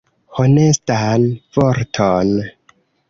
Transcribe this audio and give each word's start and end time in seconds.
Honestan 0.37 1.27
vorton. 1.57 2.29